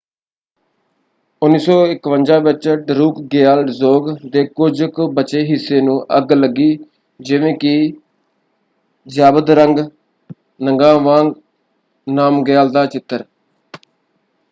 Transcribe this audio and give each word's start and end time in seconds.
1951 1.41 2.39
ਵਿੱਚ 2.43 2.67
ਡਰੂਕਗਿਆਲ 2.87 3.63
ਡਜ਼ੋਂਗ 3.65 4.07
ਦੇ 4.31 4.45
ਕੁਝ 4.55 4.83
ਕੁ 4.85 5.07
ਬਚੇ 5.11 5.41
ਹਿੱਸੇ 5.41 5.81
ਨੂੰ 5.81 5.99
ਅੱਗ 6.17 6.31
ਲੱਗੀ 6.33 6.77
ਜਿਵੇਂ 7.19 7.53
ਕਿ 7.57 7.93
ਜ਼ਾਬਦਰੰਗ 9.07 9.79
ਨਗਾਵਾਂਗ 10.61 11.33
ਨਾਮਗਿਆਲ 12.07 12.71
ਦਾ 12.71 12.85
ਚਿੱਤਰ। 12.85 13.23